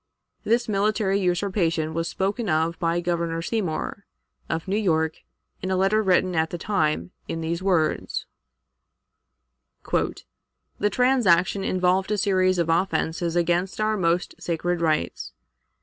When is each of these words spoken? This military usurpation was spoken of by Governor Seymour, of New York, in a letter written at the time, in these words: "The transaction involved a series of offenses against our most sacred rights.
This 0.43 0.67
military 0.67 1.19
usurpation 1.19 1.93
was 1.93 2.07
spoken 2.07 2.49
of 2.49 2.79
by 2.79 3.01
Governor 3.01 3.43
Seymour, 3.43 4.07
of 4.49 4.67
New 4.67 4.75
York, 4.75 5.19
in 5.61 5.69
a 5.69 5.75
letter 5.77 6.01
written 6.01 6.35
at 6.35 6.49
the 6.49 6.57
time, 6.57 7.11
in 7.27 7.41
these 7.41 7.61
words: 7.61 8.25
"The 9.83 10.89
transaction 10.89 11.63
involved 11.63 12.09
a 12.09 12.17
series 12.17 12.57
of 12.57 12.67
offenses 12.67 13.35
against 13.35 13.79
our 13.79 13.95
most 13.95 14.33
sacred 14.39 14.81
rights. 14.81 15.33